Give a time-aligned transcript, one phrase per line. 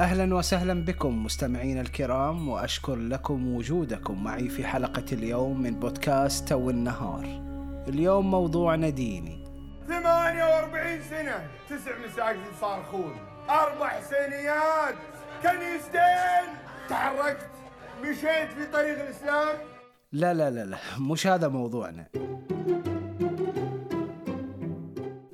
[0.00, 6.70] أهلا وسهلا بكم مستمعينا الكرام وأشكر لكم وجودكم معي في حلقة اليوم من بودكاست تو
[6.70, 7.24] النهار.
[7.88, 9.44] اليوم موضوعنا ديني.
[9.88, 13.12] 48 سنة تسع مساجد صارخون
[13.50, 14.94] أربع سنيات
[15.42, 16.54] كنيستين
[16.88, 17.50] تحركت
[18.02, 19.56] مشيت في طريق الإسلام
[20.12, 22.06] لا لا لا لا مش هذا موضوعنا.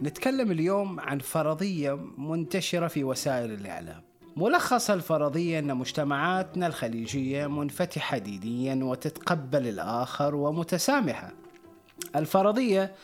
[0.03, 4.16] نتكلم اليوم عن فرضية منتشرة في وسائل الإعلام.
[4.37, 11.33] ملخص الفرضية أن مجتمعاتنا الخليجية منفتحة دينيا وتتقبل الآخر ومتسامحة.
[12.17, 12.95] الفرضية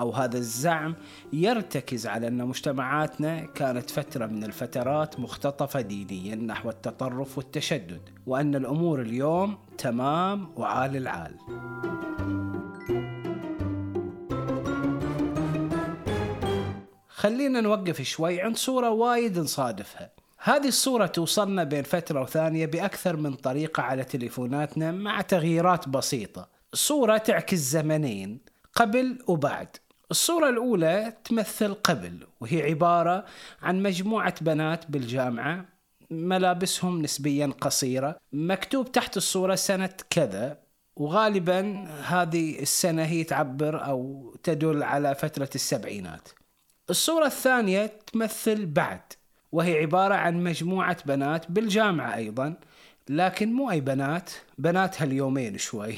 [0.00, 0.94] أو هذا الزعم
[1.32, 9.00] يرتكز على أن مجتمعاتنا كانت فترة من الفترات مختطفة دينيا نحو التطرف والتشدد وأن الأمور
[9.00, 11.34] اليوم تمام وعال العال
[17.08, 23.34] خلينا نوقف شوي عند صورة وايد نصادفها هذه الصورة توصلنا بين فترة وثانية بأكثر من
[23.34, 26.48] طريقة على تليفوناتنا مع تغييرات بسيطة.
[26.74, 28.40] صورة تعكس زمنين
[28.74, 29.76] قبل وبعد.
[30.10, 33.24] الصورة الأولى تمثل قبل وهي عبارة
[33.62, 35.64] عن مجموعة بنات بالجامعة
[36.10, 40.58] ملابسهم نسبيا قصيرة مكتوب تحت الصورة سنة كذا.
[40.96, 46.28] وغالبا هذه السنة هي تعبر أو تدل على فترة السبعينات.
[46.90, 49.00] الصورة الثانية تمثل بعد.
[49.52, 52.54] وهي عبارة عن مجموعة بنات بالجامعة أيضا
[53.08, 55.94] لكن مو أي بنات بنات هاليومين شوي.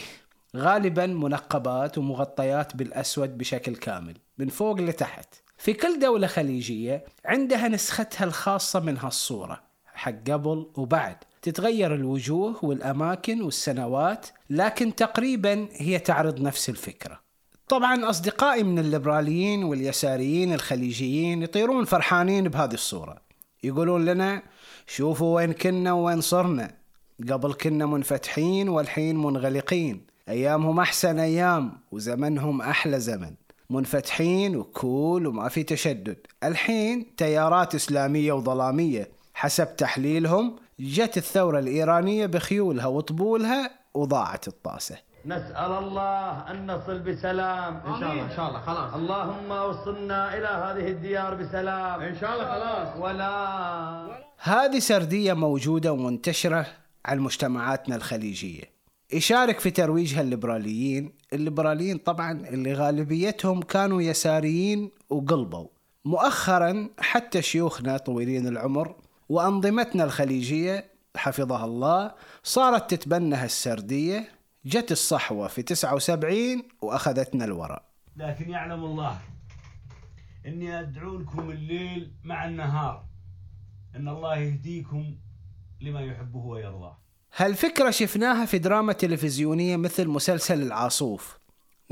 [0.57, 5.35] غالبا منقبات ومغطيات بالأسود بشكل كامل من فوق لتحت.
[5.57, 9.61] في كل دولة خليجية عندها نسختها الخاصة من هالصورة
[9.95, 11.17] حق قبل وبعد.
[11.43, 17.21] تتغير الوجوه والأماكن والسنوات لكن تقريبا هي تعرض نفس الفكرة.
[17.69, 23.32] طبعا أصدقائي من الليبراليين واليساريين الخليجيين يطيرون فرحانين بهذه الصورة.
[23.65, 24.43] يقولون لنا
[24.87, 26.75] شوفوا وين كنا وين صرنا.
[27.31, 30.07] قبل كنا منفتحين والحين منغلقين.
[30.29, 33.35] أيامهم أحسن أيام وزمنهم أحلى زمن.
[33.71, 36.17] منفتحين وكول وما في تشدد.
[36.45, 39.11] الحين تيارات إسلامية وظلامية.
[39.35, 44.97] حسب تحليلهم جت الثورة الإيرانية بخيولها وطبولها وضاعت الطاسة.
[45.27, 47.77] نسأل الله أن نصل بسلام.
[47.77, 48.25] إن شاء الله.
[48.25, 48.61] إن شاء الله.
[48.61, 48.95] خلاص.
[48.95, 52.01] اللهم وصلنا إلى هذه الديار بسلام.
[52.01, 52.45] إن شاء الله.
[52.45, 52.97] خلاص.
[53.03, 54.23] ولا.
[54.39, 56.67] هذه سردية موجودة ومنتشرة
[57.07, 58.73] على مجتمعاتنا الخليجية.
[59.13, 61.13] يشارك في ترويجها الليبراليين.
[61.33, 65.67] الليبراليين طبعا اللي غالبيتهم كانوا يساريين وقلبوا.
[66.05, 68.95] مؤخرا حتى شيوخنا طويلين العمر
[69.29, 72.13] وأنظمتنا الخليجية حفظها الله
[72.43, 74.42] صارت تتبنى هالسردية.
[74.65, 77.85] جت الصحوة في 79 وأخذتنا الوراء
[78.17, 79.19] لكن يعلم الله
[80.47, 83.07] إني ادعو لكم الليل مع النهار
[83.97, 85.17] إن الله يهديكم
[85.81, 86.99] لما يحبه ويرضاه.
[87.37, 91.39] هالفكرة شفناها في دراما تلفزيونية مثل مسلسل العاصوف؟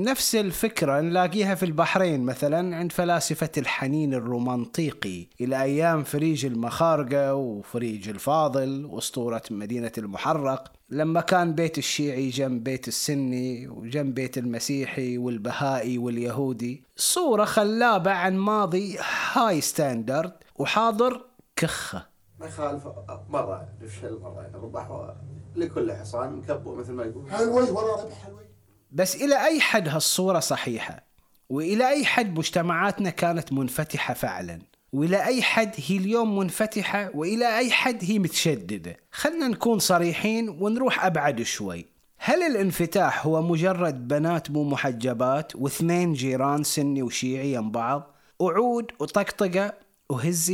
[0.02, 5.26] نفس الفكرة نلاقيها في البحرين مثلا عند فلاسفة الحنين الرومانطيقي.
[5.40, 12.88] إلى أيام فريج المخارقة وفريج الفاضل وأسطورة مدينة المحرق لما كان بيت الشيعي جنب بيت
[12.88, 18.98] السني وجنب بيت المسيحي والبهائي واليهودي صورة خلابة عن ماضي
[19.32, 22.06] هاي ستاندرد وحاضر كخة.
[22.40, 22.86] ما يخالف
[23.28, 25.14] مرة نفشل مرة نربح
[25.56, 27.30] لكل حصان مكبوة مثل ما يقول.
[27.30, 28.14] حلوي ورا ربح.
[28.24, 28.50] حلوي
[28.92, 31.02] بس إلى أي حد هالصورة صحيحة؟
[31.50, 34.58] وإلى أي حد مجتمعاتنا كانت منفتحة فعلا؟
[34.92, 41.04] وإلى أي حد هي اليوم منفتحة؟ وإلى أي حد هي متشددة؟ خلنا نكون صريحين ونروح
[41.04, 41.86] أبعد شوي.
[42.18, 49.72] هل الانفتاح هو مجرد بنات مو محجبات واثنين جيران سني وشيعي يم بعض؟ وعود وطقطقة
[50.10, 50.50] وهز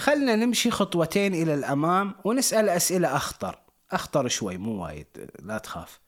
[0.00, 3.58] خلنا نمشي خطوتين إلى الأمام ونسأل أسئلة أخطر.
[3.90, 5.06] أخطر شوي مو وايد
[5.42, 6.00] لا تخاف.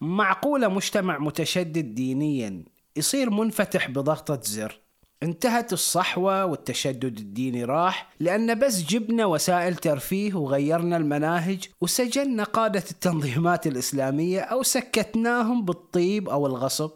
[0.00, 2.64] معقولة مجتمع متشدد دينيا
[2.96, 4.80] يصير منفتح بضغطة زر؟
[5.22, 13.66] انتهت الصحوة والتشدد الديني راح لأن بس جبنا وسائل ترفيه وغيرنا المناهج وسجلنا قادة التنظيمات
[13.66, 16.90] الإسلامية أو سكتناهم بالطيب أو الغصب.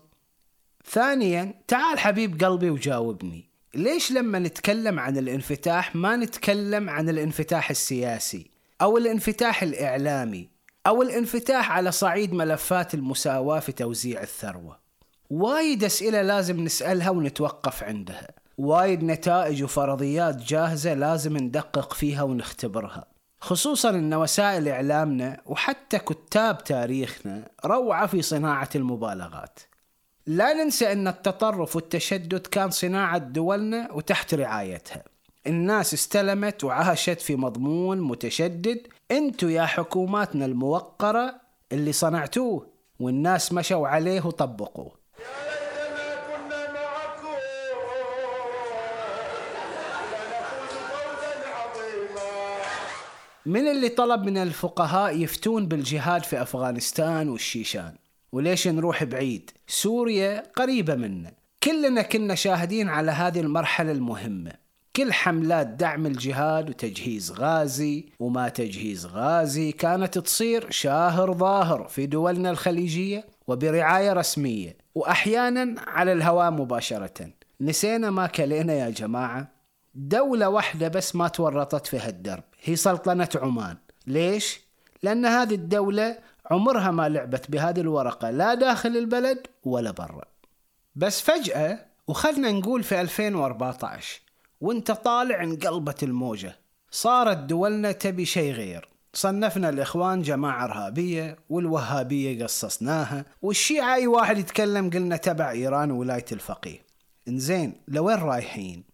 [0.85, 3.48] ثانيا تعال حبيب قلبي وجاوبني.
[3.75, 8.51] ليش لما نتكلم عن الانفتاح ما نتكلم عن الانفتاح السياسي
[8.83, 10.49] أو الانفتاح الإعلامي
[10.87, 14.79] أو الانفتاح على صعيد ملفات المساواة في توزيع الثروة؟
[15.31, 18.29] وايد أسئلة لازم نسألها ونتوقف عندها.
[18.59, 23.05] وايد نتائج وفرضيات جاهزة لازم ندقق فيها ونختبرها.
[23.41, 29.59] خصوصا إن وسائل إعلامنا وحتى كتاب تاريخنا روعة في صناعة المبالغات.
[30.29, 35.05] لا ننسى أن التطرف والتشدد كان صناعة دولنا وتحت رعايتها.
[35.47, 38.87] الناس استلمت وعاشت في مضمون متشدد.
[39.11, 41.35] أنتوا يا حكوماتنا الموقرة
[41.73, 42.67] اللي صنعتوه
[43.01, 44.93] والناس مشوا عليه وطبقوه.
[53.47, 60.95] من اللي طلب من الفقهاء يفتون بالجهاد في أفغانستان والشيشان؟ وليش نروح بعيد؟ سوريا قريبة
[60.95, 61.33] منا.
[61.63, 64.53] كلنا كنا شاهدين على هذه المرحلة المهمة.
[64.97, 72.51] كل حملات دعم الجهاد وتجهيز غازي وما تجهيز غازي كانت تصير شاهر ظاهر في دولنا
[72.51, 77.31] الخليجية وبرعاية رسمية وأحيانا على الهواء مباشرة.
[77.61, 79.53] نسينا ما كلينا يا جماعة؟
[79.95, 83.77] دولة واحدة بس ما تورطت في هالدرب هي سلطنة عمان.
[84.07, 84.61] ليش؟
[85.03, 86.19] لأن هذه الدولة
[86.51, 90.25] عمرها ما لعبت بهذه الورقة لا داخل البلد ولا برا.
[90.97, 94.21] بس فجأة وخلنا نقول في 2014
[94.61, 96.57] وانت طالع انقلبت الموجة
[96.91, 98.89] صارت دولنا تبي شيء غير.
[99.15, 106.87] صنفنا الإخوان جماعة إرهابية والوهابية قصصناها والشيعة أي واحد يتكلم قلنا تبع إيران وولاية الفقيه.
[107.29, 108.85] إنزين لوين رايحين؟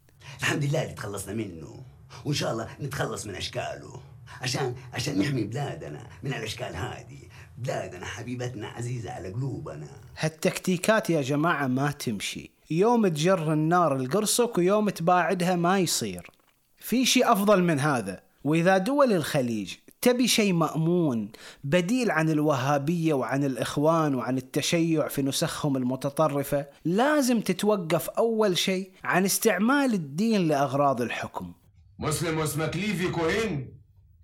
[0.40, 1.84] الحمد لله اللي تخلصنا منه
[2.24, 4.00] وإن شاء الله نتخلص من أشكاله.
[4.40, 7.18] عشان عشان نحمي بلادنا من الأشكال هذه.
[7.58, 9.88] بلادنا حبيبتنا عزيزة على قلوبنا.
[10.18, 12.50] هالتكتيكات يا جماعة ما تمشي.
[12.70, 16.30] يوم تجر النار لقرصك ويوم تباعدها ما يصير.
[16.78, 18.20] في شيء أفضل من هذا.
[18.44, 21.32] وإذا دول الخليج تبي شيء مأمون
[21.64, 29.24] بديل عن الوهابية وعن الإخوان وعن التشيع في نسخهم المتطرفة لازم تتوقف أول شيء عن
[29.24, 31.52] استعمال الدين لأغراض الحكم.
[31.98, 33.78] مسلم واسمك ليفي كوهين.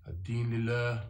[0.08, 1.04] الدين لله.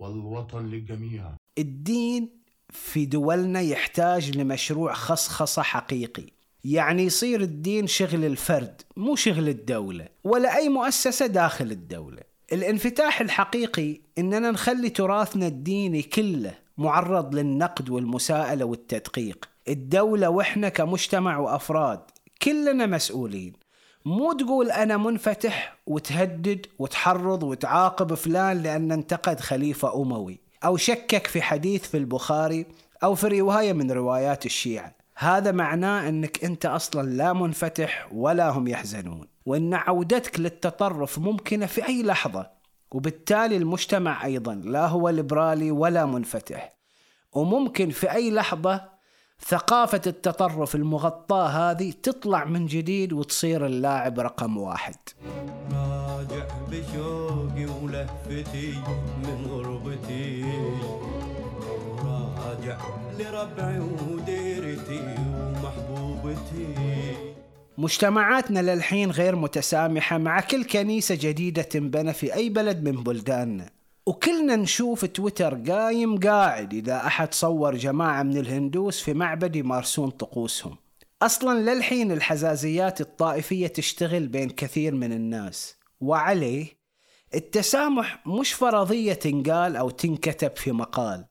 [0.00, 1.22] والوطن للجميع.
[1.58, 2.28] الدين
[2.70, 6.26] في دولنا يحتاج لمشروع خصخصة حقيقي.
[6.64, 12.22] يعني يصير الدين شغل الفرد مو شغل الدولة ولا أي مؤسسة داخل الدولة.
[12.52, 19.48] الانفتاح الحقيقي إننا نخلي تراثنا الديني كله معرض للنقد والمساءلة والتدقيق.
[19.68, 22.00] الدولة وإحنا كمجتمع وأفراد
[22.42, 23.52] كلنا مسؤولين.
[24.04, 31.42] مو تقول أنا منفتح وتهدد وتحرض وتعاقب فلان لأن انتقد خليفة أموي أو شكك في
[31.42, 32.66] حديث في البخاري
[33.02, 34.94] أو في رواية من روايات الشيعة.
[35.16, 39.26] هذا معناه أنك أنت أصلا لا منفتح ولا هم يحزنون.
[39.46, 42.50] وأن عودتك للتطرف ممكنة في أي لحظة.
[42.90, 46.72] وبالتالي المجتمع أيضا لا هو ليبرالي ولا منفتح.
[47.32, 48.99] وممكن في أي لحظة
[49.46, 54.94] ثقافة التطرف المغطاة هذه تطلع من جديد وتصير اللاعب رقم واحد.
[55.72, 58.72] راجع بشوقي ولهفتي
[59.18, 60.44] من غربتي.
[62.04, 62.78] راجع
[63.18, 66.74] لربعي وديرتي ومحبوبتي.
[67.78, 73.79] مجتمعاتنا للحين غير متسامحة مع كل كنيسة جديدة تنبنى في أي بلد من بلداننا.
[74.10, 80.76] وكلنا نشوف تويتر قايم قاعد إذا أحد صور جماعة من الهندوس في معبد يمارسون طقوسهم.
[81.22, 85.76] أصلا للحين الحزازيات الطائفية تشتغل بين كثير من الناس.
[86.00, 86.66] وعليه
[87.34, 91.24] التسامح مش فرضية تنقال أو تنكتب في مقال.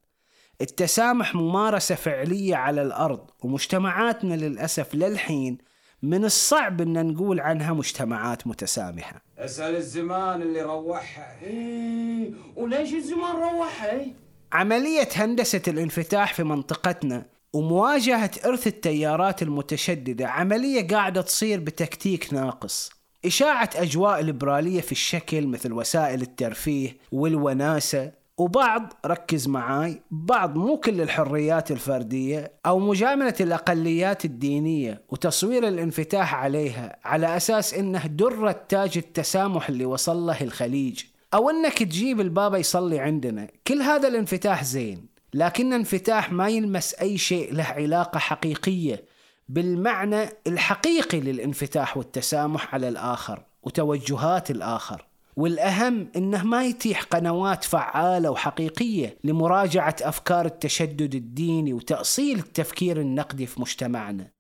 [0.62, 5.58] التسامح ممارسة فعلية على الأرض ومجتمعاتنا للأسف للحين
[6.04, 9.22] من الصعب أن نقول عنها مجتمعات متسامحة.
[9.38, 11.36] أسأل الزمان اللي روحها.
[11.44, 14.06] إيه وليش الزمان روحها؟
[14.54, 22.90] عملية هندسة الانفتاح في منطقتنا ومواجهة إرث التيارات المتشددة عملية قاعدة تصير بتكتيك ناقص.
[23.26, 31.02] إشاعة أجواء ليبرالية في الشكل مثل وسائل الترفيه والوناسة وبعض ركز معاي بعض مو كل
[31.02, 39.70] الحريات الفردية أو مجاملة الأقليات الدينية وتصوير الانفتاح عليها على أساس إنه درة تاج التسامح
[39.70, 41.04] اللي وصل له الخليج.
[41.34, 43.48] أو إنك تجيب البابا يصلي عندنا.
[43.68, 49.06] كل هذا الانفتاح زين لكن انفتاح ما يلمس أي شيء له علاقة حقيقية
[49.50, 55.09] بالمعنى الحقيقي للانفتاح والتسامح على الآخر وتوجهات الآخر.
[55.40, 63.62] والأهم أنه ما يتيح قنوات فعالة وحقيقية لمراجعة أفكار التشدد الديني وتأصيل التفكير النقدي في
[63.62, 64.32] مجتمعنا.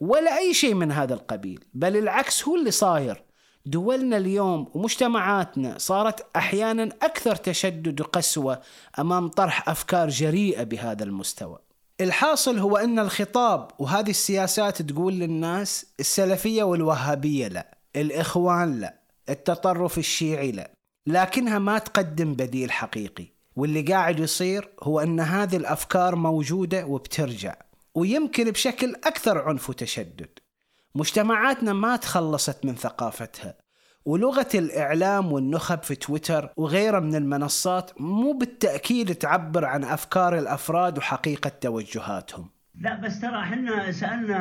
[0.00, 3.22] ولا أي شيء من هذا القبيل بل العكس هو اللي صاير.
[3.66, 8.60] دولنا اليوم ومجتمعاتنا صارت أحيانا أكثر تشدد وقسوة
[8.98, 11.58] أمام طرح أفكار جريئة بهذا المستوى.
[12.00, 19.01] الحاصل هو أن الخطاب وهذه السياسات تقول للناس السلفية والوهابية لا الإخوان لا.
[19.28, 20.72] التطرف الشيعي لا
[21.06, 23.26] لكنها ما تقدم بديل حقيقي
[23.56, 27.54] واللي قاعد يصير هو أن هذه الأفكار موجودة وبترجع
[27.94, 30.38] ويمكن بشكل أكثر عنف وتشدد.
[30.94, 33.54] مجتمعاتنا ما تخلصت من ثقافتها
[34.04, 41.52] ولغة الإعلام والنخب في تويتر وغيرها من المنصات مو بالتأكيد تعبر عن أفكار الأفراد وحقيقة
[41.60, 42.48] توجهاتهم.
[42.80, 44.36] لا بس ترى إحنا سألنا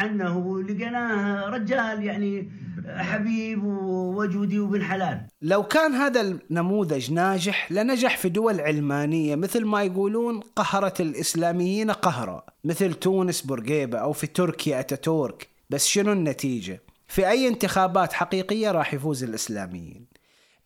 [0.00, 2.50] عنه ولقيناه رجال يعني
[2.88, 5.26] حبيب ووجودي وبن حلال.
[5.42, 12.42] لو كان هذا النموذج ناجح لنجح في دول علمانية مثل ما يقولون قهرت الإسلاميين قهرا
[12.64, 15.48] مثل تونس بورقيبة أو في تركيا أتاتورك.
[15.70, 20.06] بس شنو النتيجة؟ في أي انتخابات حقيقية راح يفوز الإسلاميين.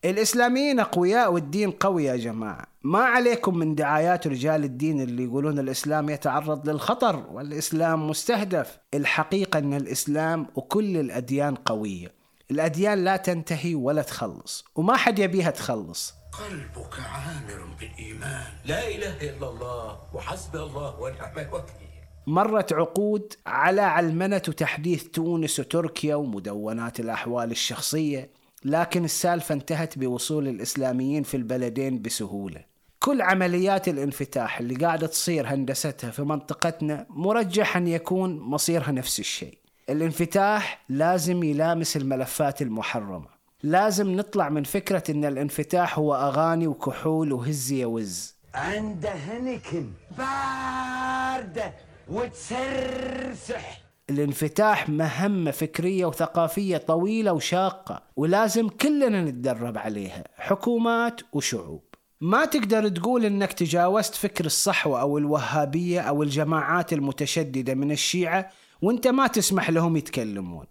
[0.05, 2.67] الإسلاميين أقوياء والدين قوي يا جماعة.
[2.83, 8.79] ما عليكم من دعايات رجال الدين اللي يقولون الإسلام يتعرض للخطر والإسلام مستهدف.
[8.95, 12.13] الحقيقة أن الإسلام وكل الأديان قوية.
[12.51, 16.15] الأديان لا تنتهي ولا تخلص وما حد يبيها تخلص.
[16.33, 18.47] قلبك عامر بالإيمان.
[18.65, 21.91] لا إله إلا الله وحسبي الله ونعم الوكيل.
[22.27, 28.40] مرت عقود على علمنة وتحديث تونس وتركيا ومدونات الأحوال الشخصية.
[28.65, 32.65] لكن السالفة انتهت بوصول الإسلاميين في البلدين بسهولة.
[32.99, 39.59] كل عمليات الانفتاح اللي قاعدة تصير هندستها في منطقتنا مرجح أن يكون مصيرها نفس الشيء.
[39.91, 43.41] الانفتاح لازم يلامس الملفات المحرمة.
[43.63, 51.73] لازم نطلع من فكرة أن الانفتاح هو أغاني وكحول وهز يا وز عند هنكن باردة
[52.09, 53.81] وتسرسح.
[54.11, 61.83] الانفتاح مهمة فكرية وثقافية طويلة وشاقة ولازم كلنا نتدرب عليها حكومات وشعوب.
[62.21, 68.51] ما تقدر تقول إنك تجاوزت فكر الصحوة أو الوهابية أو الجماعات المتشددة من الشيعة
[68.83, 70.67] وأنت ما تسمح لهم يتكلمون.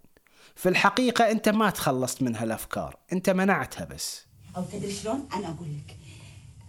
[0.54, 4.26] في الحقيقة أنت ما تخلصت من هالافكار أنت منعتها بس.
[4.56, 5.96] أو تدري شلون؟ أنا أقول لك.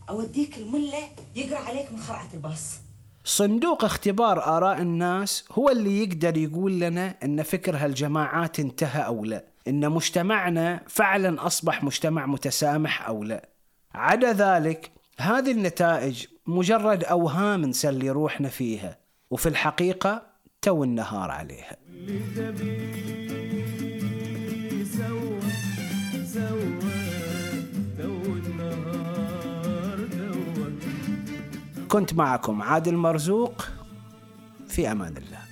[0.10, 2.78] أوديك الملة يقرأ عليك من خرعة الباص.
[3.24, 9.44] صندوق اختبار آراء الناس هو اللي يقدر يقول لنا أن فكر هالجماعات انتهى أو لا
[9.68, 13.50] أن مجتمعنا فعلا أصبح مجتمع متسامح أو لا.
[13.96, 18.98] عدا ذلك هذه النتائج مجرد أوهام نسلي روحنا فيها
[19.32, 20.22] وفي الحقيقة
[20.62, 21.78] تو النهار عليها.
[24.84, 25.40] سوى
[26.26, 26.91] سوى تو
[31.92, 33.62] كنت معكم عادل مرزوق
[34.68, 35.51] في أمان الله.